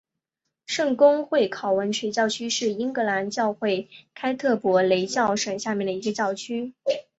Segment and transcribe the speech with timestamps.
[0.65, 6.73] 圣公会考文垂教区是英格兰教会坎特伯雷教省下面的一个教区。